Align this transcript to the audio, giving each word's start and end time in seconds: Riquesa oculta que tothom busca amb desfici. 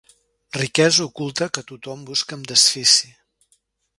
Riquesa 0.55 1.05
oculta 1.09 1.49
que 1.57 1.63
tothom 1.71 2.01
busca 2.09 2.39
amb 2.39 2.51
desfici. 2.53 3.13